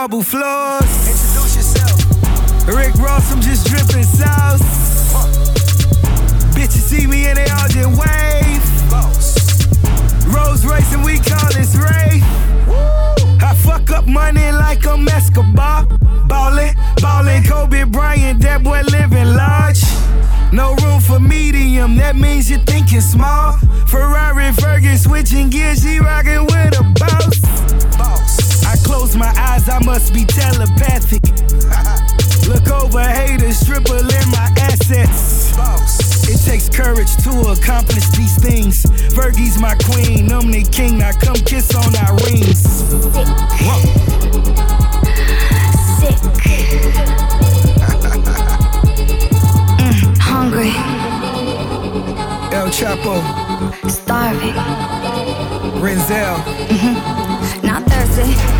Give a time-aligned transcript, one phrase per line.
[0.00, 0.59] marble floor
[29.20, 31.20] my eyes, I must be telepathic.
[32.48, 35.52] Look over haters, triple in my assets.
[36.26, 38.82] It takes courage to accomplish these things.
[39.12, 40.98] Fergie's my queen, I'm the king.
[40.98, 42.64] Now come kiss on our rings.
[46.00, 46.16] Sick.
[46.16, 46.16] Sick.
[49.84, 50.72] mm, hungry.
[52.56, 53.20] El Chapo.
[53.90, 54.54] Starving.
[55.82, 56.36] Renzel.
[56.70, 57.66] Mm-hmm.
[57.66, 58.59] Not thirsty.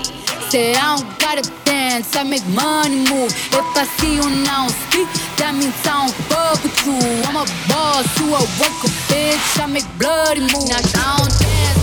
[0.53, 2.13] I don't gotta dance.
[2.13, 3.31] I make money move.
[3.31, 5.07] If I see you now, speak,
[5.37, 6.99] that means I don't fuck with you.
[7.23, 9.59] I'm a boss, you a worker, bitch.
[9.61, 10.93] I make bloody moves.
[10.93, 11.80] Now I don't dance.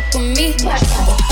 [0.00, 1.23] fuck with me.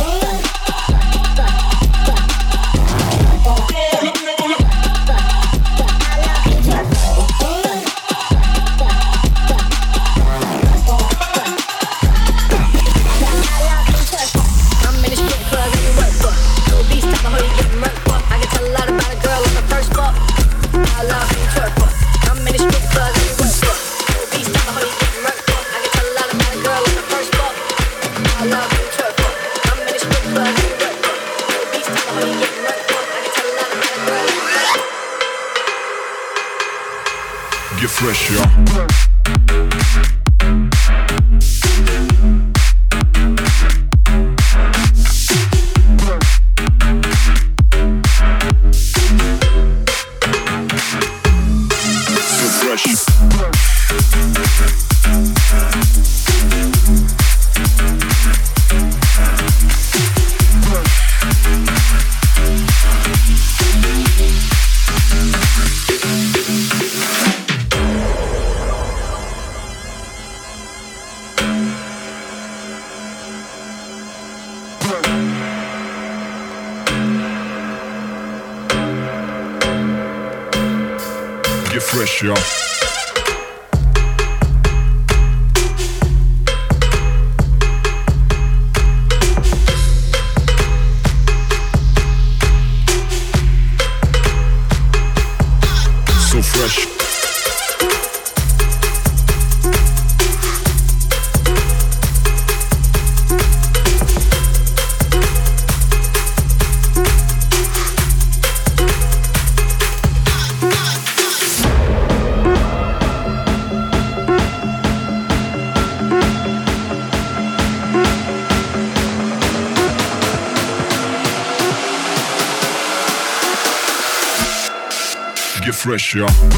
[126.13, 126.52] Sure.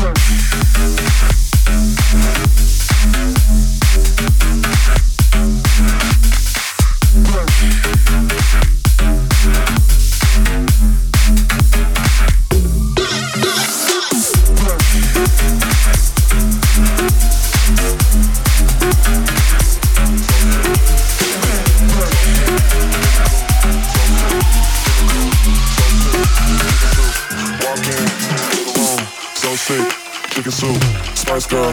[31.40, 31.72] Spice girl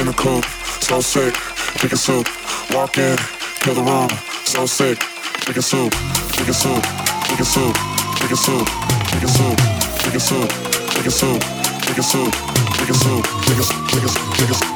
[0.00, 0.44] in the coupe,
[0.80, 1.34] so sick,
[1.76, 2.26] chicken soup.
[2.72, 3.18] Walk in,
[3.60, 4.08] kill the room,
[4.46, 4.98] so sick,
[5.44, 5.92] chicken soup,
[6.32, 6.82] chicken soup,
[7.28, 7.76] chicken soup,
[8.16, 8.66] chicken soup,
[9.12, 9.58] chicken soup,
[10.00, 10.48] chicken soup,
[10.92, 11.40] chicken soup,
[11.84, 12.32] chicken soup,
[12.72, 14.08] chicken soup, chicken chicken chicken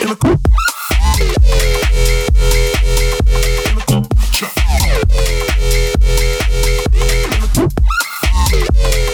[0.00, 0.40] in the coupe.
[5.06, 5.44] Thank
[9.08, 9.13] you.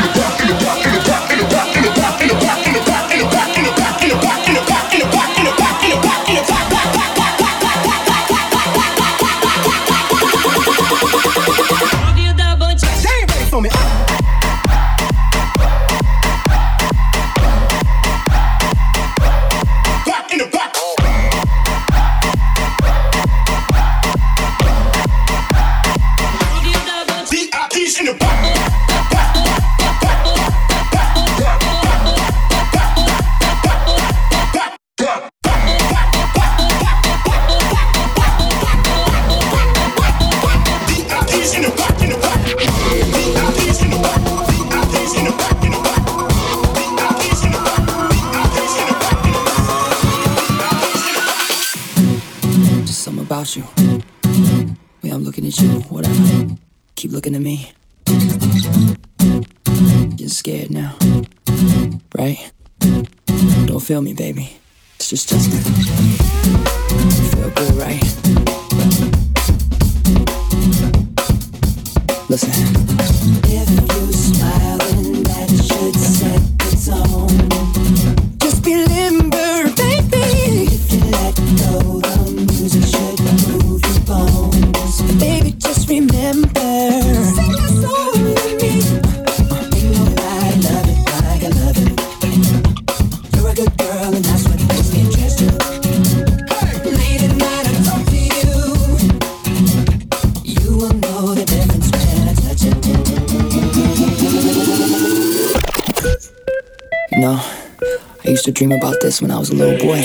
[109.11, 109.99] this when I was a little boy.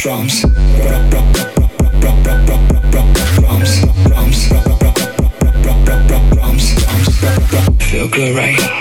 [0.00, 0.40] Drums.
[0.40, 0.42] Drums.
[4.08, 4.46] Drums.
[6.38, 7.90] Drums.
[7.90, 8.71] Feel good, right?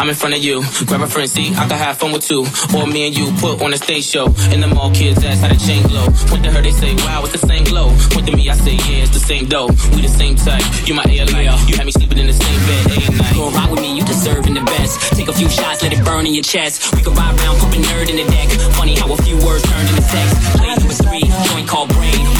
[0.00, 0.62] I'm in front of you.
[0.86, 2.46] Grab a friend, see, I can have fun with two.
[2.76, 4.26] Or me and you put on a stage show.
[4.54, 6.06] In the mall, kids ask how the chain glow.
[6.30, 7.88] Went to her, they say, wow, it's the same glow.
[8.14, 9.68] Went to me, I say, yeah, it's the same dough.
[9.94, 10.62] We the same type.
[10.86, 11.50] You my airline.
[11.66, 13.34] You had me sleeping in the same bed day and night.
[13.34, 15.00] Go ride with me, you deserving the best.
[15.16, 16.94] Take a few shots, let it burn in your chest.
[16.94, 18.10] We could ride around, pumping N.E.R.D.
[18.14, 18.48] in the deck.
[18.78, 20.28] Funny how a few words turned into sex.
[20.56, 22.37] Played with three, joint called brain.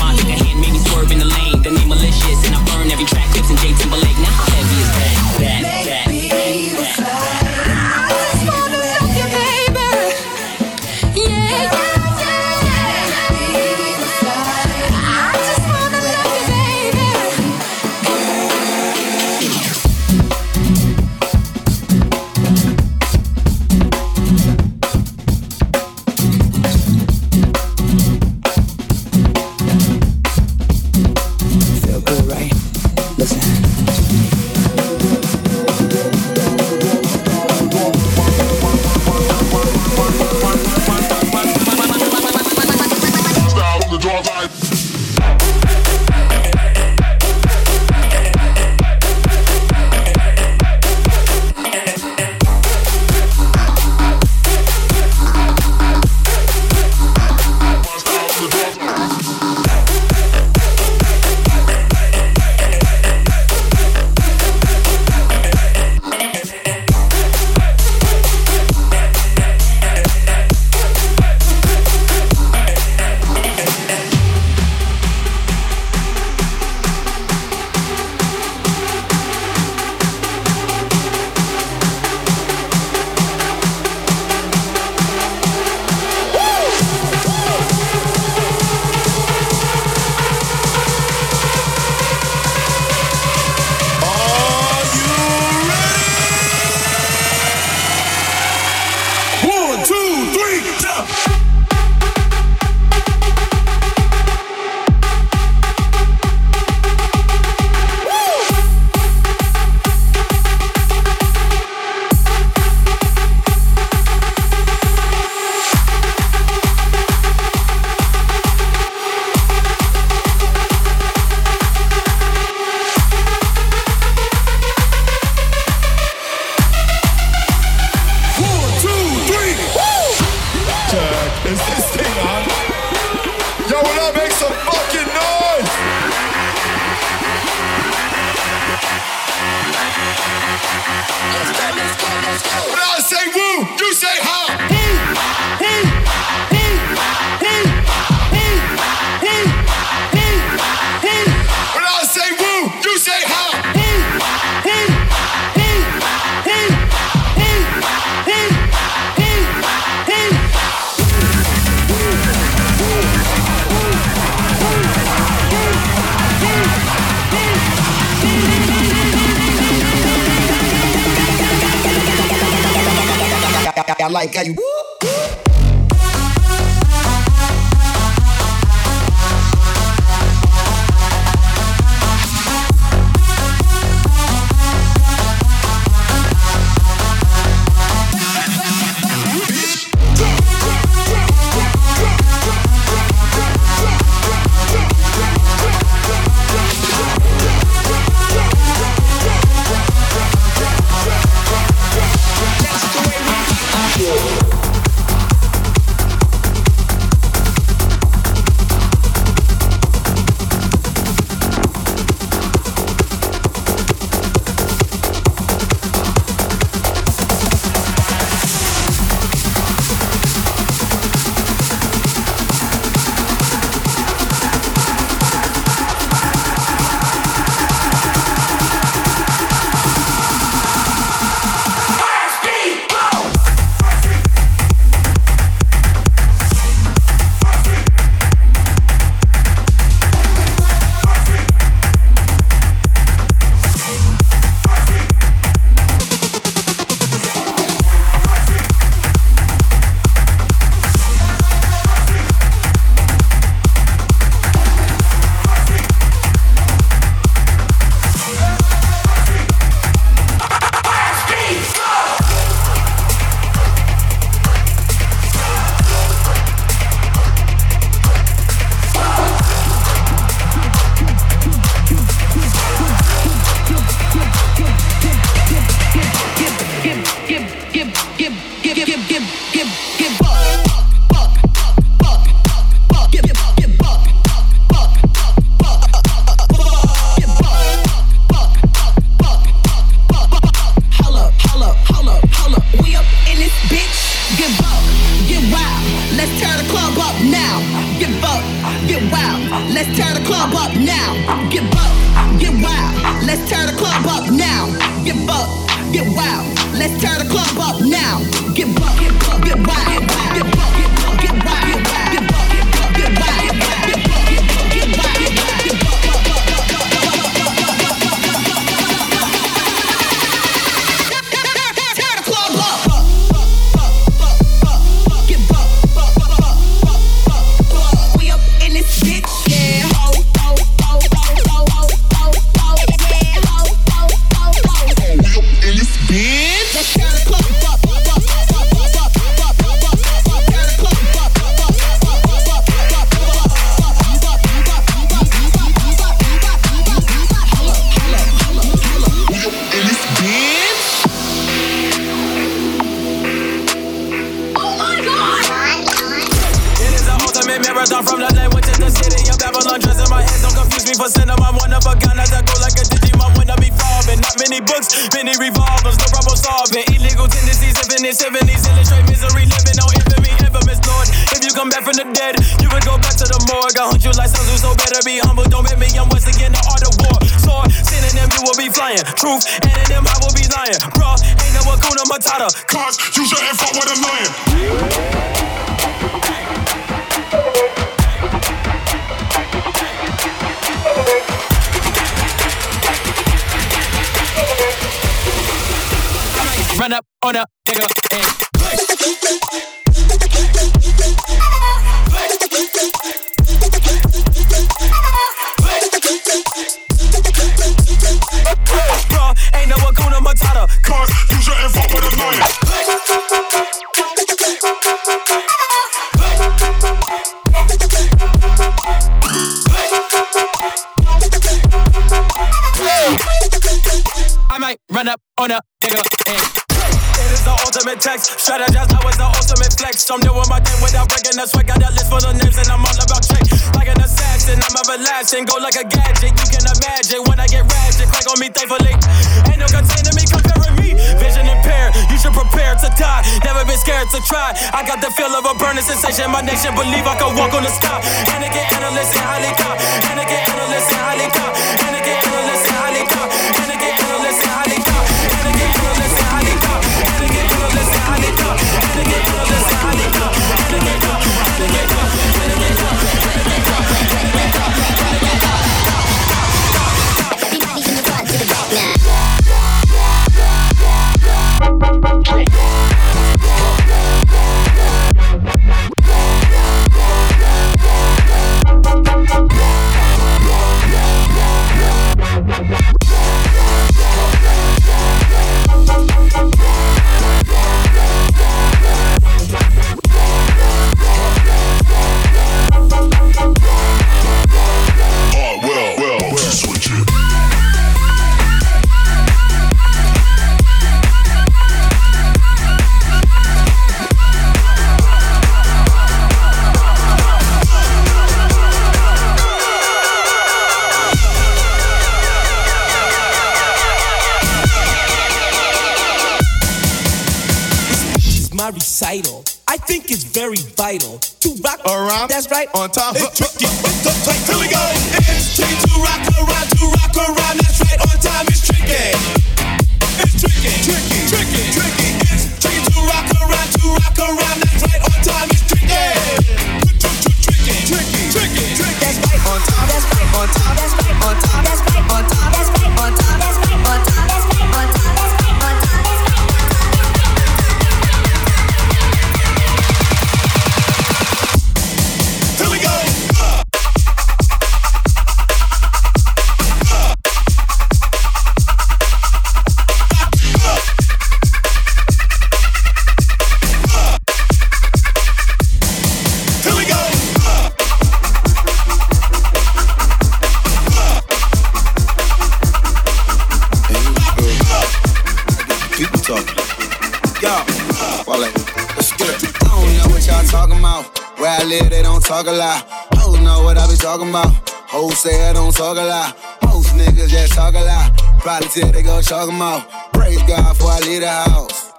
[580.89, 581.07] mouth.
[581.39, 582.81] Where I live, they don't talk a lot.
[583.19, 584.53] Hoes know what I be talking about.
[584.95, 586.29] Hoes say I don't talk a lot.
[586.65, 588.07] Most niggas just talk a lot.
[588.41, 589.83] Probably till they go chalk them out.
[590.13, 591.93] Praise God before I leave the house.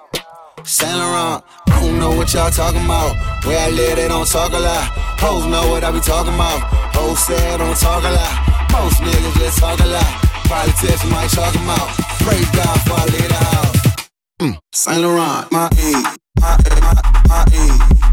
[0.64, 3.10] Saint Laurent, I don't know what y'all talking about.
[3.46, 4.84] Where I live, they don't talk a lot.
[5.22, 6.60] Hoes know what I be talking about.
[6.96, 8.34] Hoes say I don't talk a lot.
[8.74, 10.10] Most niggas just talk a lot.
[10.50, 11.88] Politicians might chalk them out.
[12.24, 13.78] Praise God before I leave the house.
[14.42, 14.54] Mm.
[14.72, 15.92] Saint Laurent, my E,
[16.42, 16.94] my E, my,
[17.30, 17.99] my E.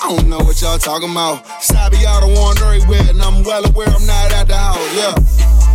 [0.00, 1.44] I don't know what y'all talking about.
[1.60, 4.96] Sabi out of one very wet, and I'm well aware I'm not at the house,
[4.96, 5.14] yeah.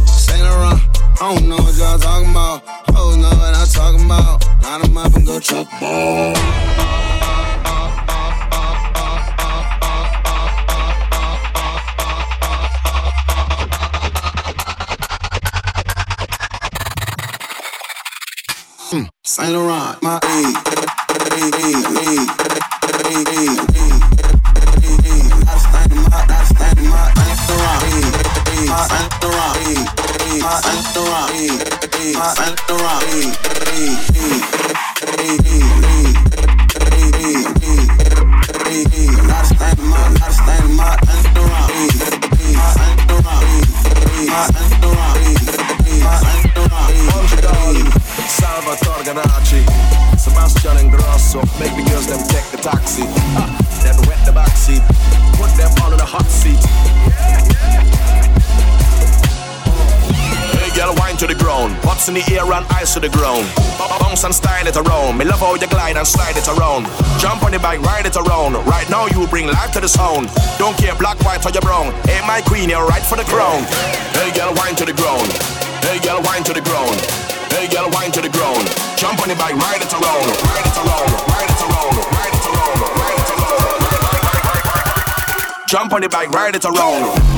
[0.05, 0.79] Saint Laurent,
[1.21, 2.63] I don't know what y'all talking about.
[2.95, 4.63] Oh, no, what I'm talking about.
[4.63, 6.33] Line them up and go truck ball.
[18.89, 20.43] Hmm, Saint Laurent, my A,
[21.11, 22.29] A, A, A, A,
[23.03, 24.02] A, A, A.
[26.95, 27.33] Amsterdam.
[48.27, 49.63] Salvatore Ganacci,
[50.17, 53.03] Sebastian Ingrosso, make the girls them take the taxi.
[53.35, 53.49] Ah,
[53.83, 54.81] then wet the backseat,
[55.37, 56.59] put them all in the hot seat.
[60.53, 63.45] Hey girl, wine to the ground, pops in the air and eyes to the ground.
[63.99, 66.85] Bounce and style it around, me love how you glide and slide it around.
[67.19, 68.53] Jump on the bike, ride it around.
[68.65, 70.29] Right now you bring life to the sound.
[70.57, 71.91] Don't care black, white or your brown.
[72.05, 73.63] Hey my queen, you're right for the crown.
[74.13, 75.27] Hey girl, wine to the ground.
[75.81, 77.22] Hey girl, wine to the ground.
[77.53, 78.65] Hey girl, wine to the ground.
[78.97, 82.45] Jump on the bike, ride it around, ride it around, ride it around, ride it
[82.49, 84.73] around, ride it around.
[85.67, 87.32] Jump on the bike, ride it around.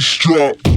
[0.00, 0.67] strap.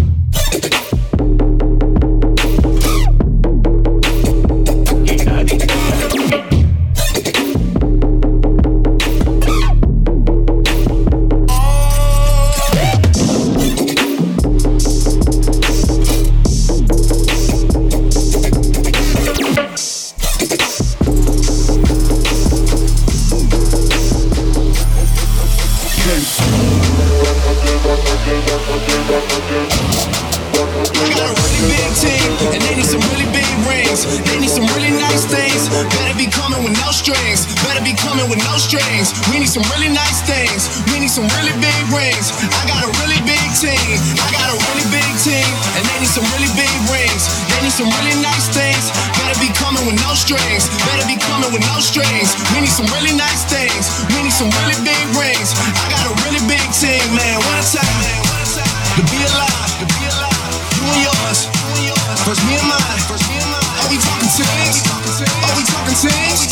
[31.09, 34.05] Got a really big team, and they need some really big rings.
[34.29, 35.69] They need some really nice things.
[35.97, 37.49] Better be coming with no strings.
[37.65, 39.09] Better be coming with no strings.
[39.33, 40.69] We need some really nice things.
[40.93, 42.29] We need some really big rings.
[42.53, 43.97] I got a really big team.
[44.21, 47.25] I got a really big team, and they need some really big rings.
[47.49, 48.93] They need some really nice things.
[49.17, 50.69] Better be coming with no strings.
[50.85, 52.37] Better be coming with no strings.
[52.53, 53.89] We need some really nice things.
[54.13, 55.57] We need some really big rings.
[55.57, 57.37] I got a really big team, man.
[57.41, 58.19] One time, man.
[58.29, 58.69] One time.
[58.97, 60.00] To be alive,
[66.01, 66.50] things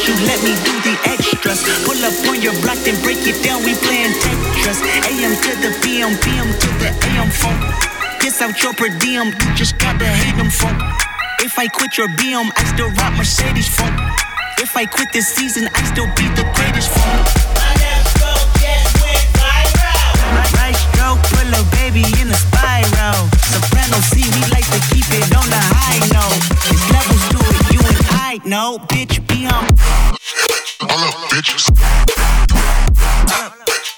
[0.00, 1.62] once you let me do the extras.
[1.84, 3.62] Pull up on your block, then break it down.
[3.64, 4.80] We playing Tetris.
[5.08, 7.60] AM to the PM, PM to the AM phone.
[8.20, 10.78] Piss out your per diem, you just gotta hate them phone.
[11.40, 13.96] If I quit your BM, I still rock Mercedes phone.
[14.58, 17.24] If I quit this season, I still be the greatest phone.
[20.56, 23.28] Right stroke, put a baby in a spiral.
[23.40, 26.40] Soprano C, we like to keep it on the high note.
[26.68, 27.59] It's levels to it,
[28.32, 28.78] you and I know.
[28.88, 29.64] Bitch, be on.
[30.88, 31.70] All up, bitches.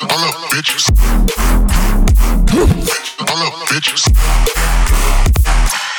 [0.00, 0.84] All up, bitches.
[3.28, 4.02] All up, bitches.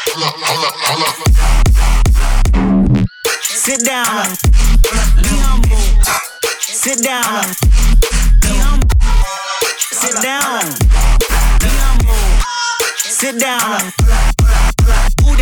[0.10, 1.16] Hold up, hold up, hold up.
[3.42, 4.36] Sit down.
[5.22, 5.78] Be humble.
[6.60, 7.54] Sit down.
[8.42, 8.90] Be humble.
[9.92, 10.66] Sit down.
[11.60, 12.18] Be humble.
[12.98, 14.33] Sit down.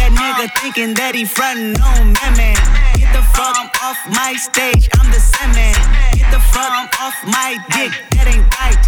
[0.01, 2.57] That nigga thinking that he frontin' on me, man?
[2.97, 5.77] Get the fuck off my stage, I'm the semen.
[6.17, 8.81] Get the fuck off my dick, that ain't right.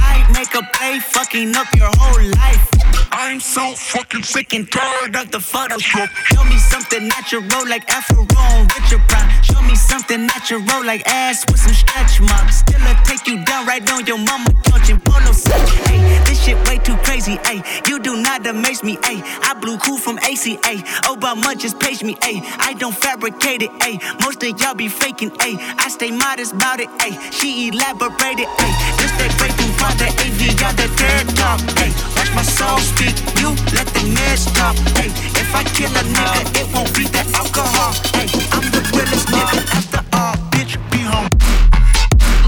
[0.00, 2.64] I make a play, fucking up your whole life.
[3.12, 6.08] I'm so fucking sick and tired of the Photoshop.
[6.32, 9.42] Show me something natural like Afro on Richard Pryor.
[9.42, 12.58] Show me something natural like ass with some stretch marks.
[12.58, 15.60] Still I take you down right on your mama couch in polo set.
[15.86, 17.38] Hey, this shit way too crazy.
[17.44, 18.98] Hey, you do not amaze me.
[19.04, 20.18] Hey, I blew cool from
[20.58, 20.82] ACA.
[21.08, 22.16] Obama just page me.
[22.22, 23.70] Hey, I don't fabricate it.
[23.82, 25.30] Hey, most of y'all be faking.
[25.40, 26.88] Hey, I stay modest about it.
[27.00, 28.48] Hey, she elaborated.
[28.58, 31.60] Hey, this that from father AV got the dead talk.
[31.78, 33.16] Hey, watch my soul speak.
[33.40, 34.76] You let the meds talk.
[34.98, 37.92] Hey, if I kill a nigga, it won't be the alcohol.
[38.14, 40.34] Hey, I'm the realest nigga after all.
[40.52, 41.28] Bitch, be home.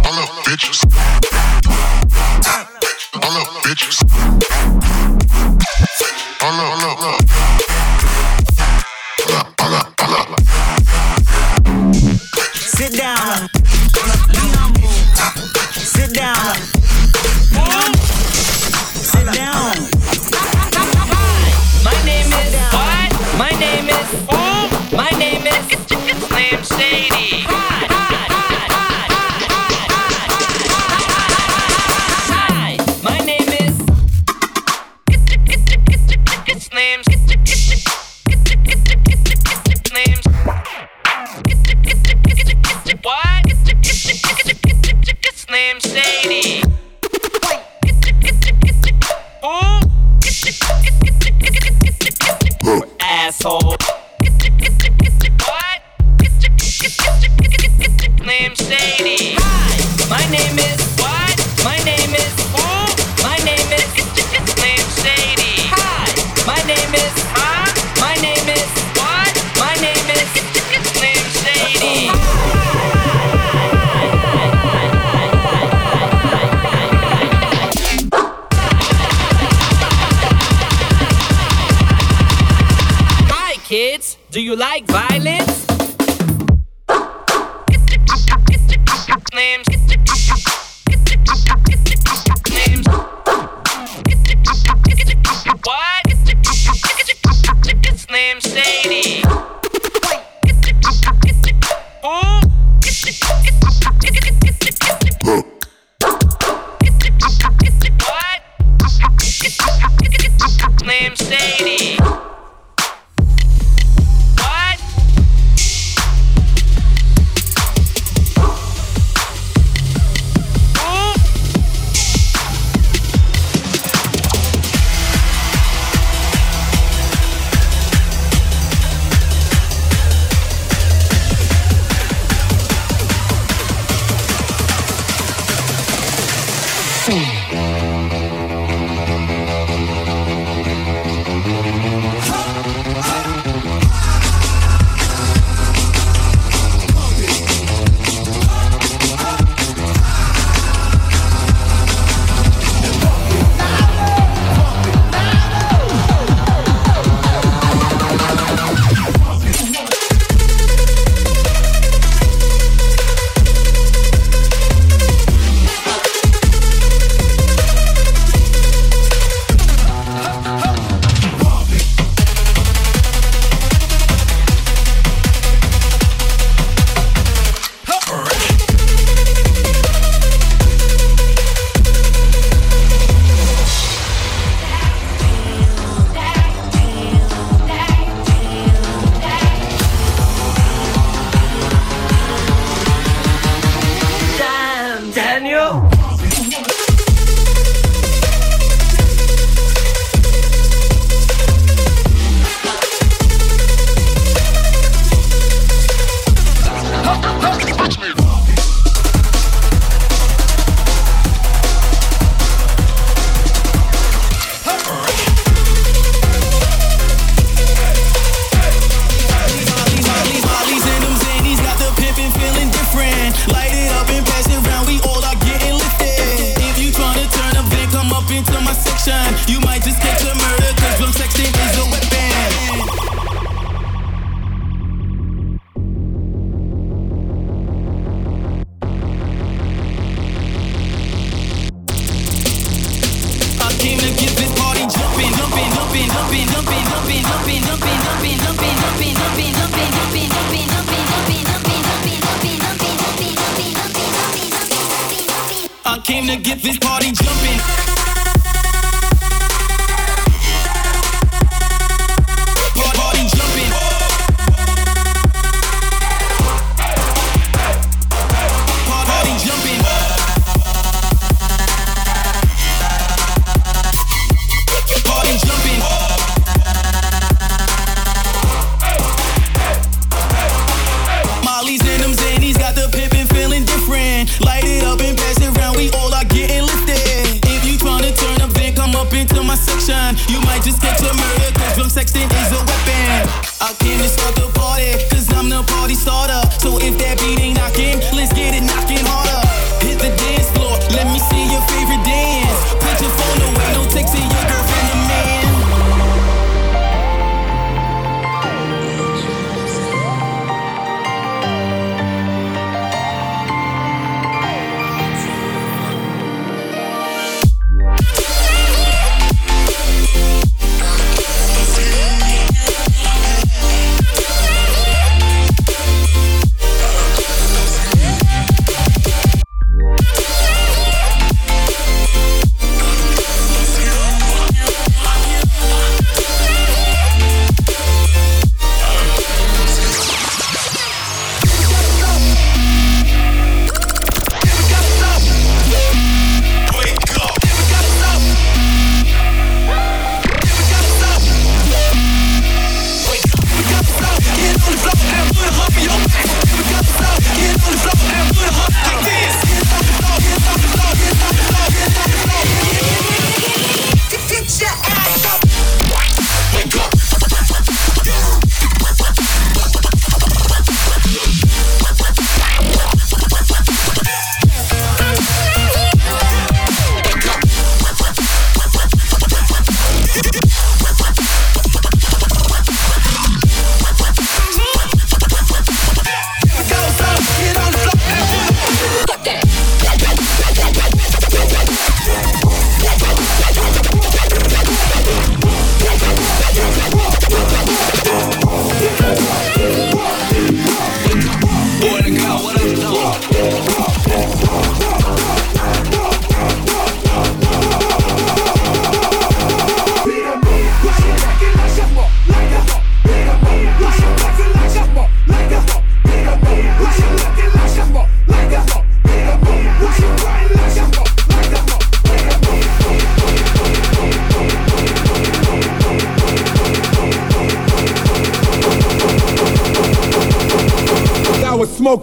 [0.05, 0.85] All up, bitches.
[2.47, 2.67] Up,
[3.65, 3.99] bitches.
[6.43, 7.76] All up,
[12.55, 13.49] Sit down.
[15.75, 16.86] Sit down.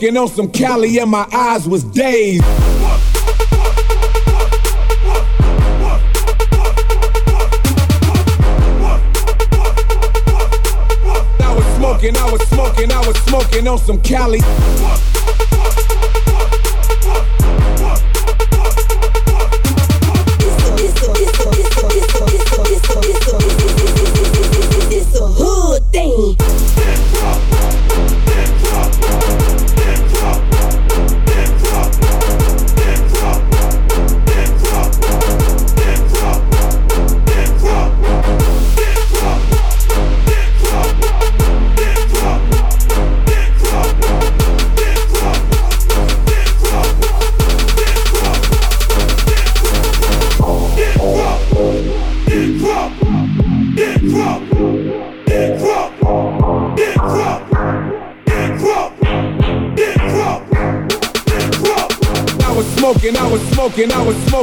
[0.03, 2.43] Smoking on some Cali and my eyes was dazed.
[11.39, 14.39] I was smoking, I was smoking, I was smoking on some Cali.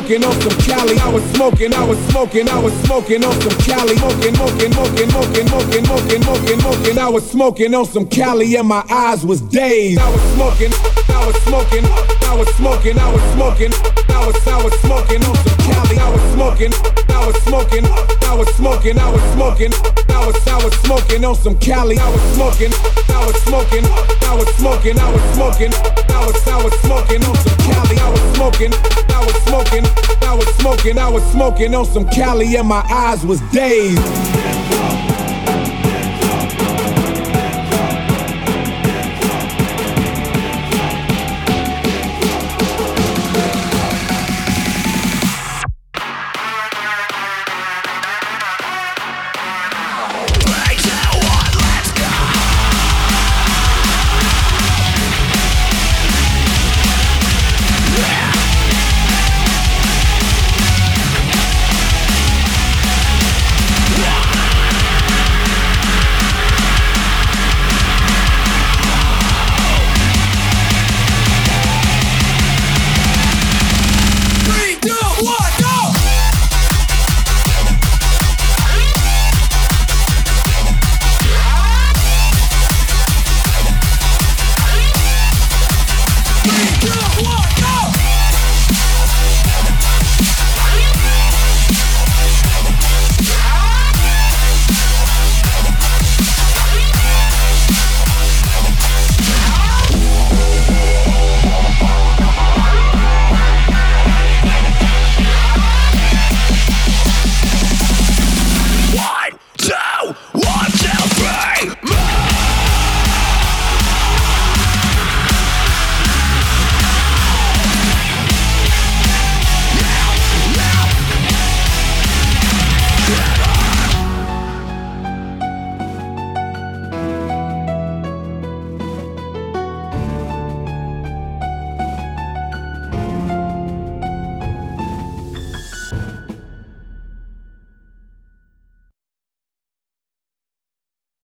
[0.01, 0.99] Smoking on some Cali.
[0.99, 3.97] I was smoking, I was smoking, I was smoking on some Cali.
[3.97, 6.99] Smoking, smoking, smoking, smoking, smoking, smoking, smoking, smoking.
[6.99, 10.01] I was smoking on some Cali and my eyes was dazed.
[10.01, 10.73] I was smoking,
[11.09, 13.73] I was smoking, I was smoking, I was smoking.
[14.09, 15.99] I was, I was smoking on some Cali.
[15.99, 19.73] I was smoking, I was smoking, I was smoking, I was smoking.
[20.09, 21.99] I was, I was smoking on some Cali.
[21.99, 22.73] I was smoking,
[23.11, 25.73] I was smoking, I was smoking, I was smoking.
[25.75, 27.99] I was, I was smoking on some Cali.
[27.99, 29.85] I was smoking, I was smoking,
[30.23, 34.50] I was smoking, I was smoking on some Cali and my eyes was dazed.